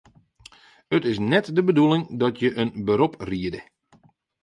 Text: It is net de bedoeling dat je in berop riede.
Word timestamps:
It 0.95 1.03
is 1.11 1.19
net 1.31 1.55
de 1.55 1.63
bedoeling 1.63 2.19
dat 2.19 2.39
je 2.39 2.53
in 2.53 2.85
berop 2.85 3.21
riede. 3.21 3.63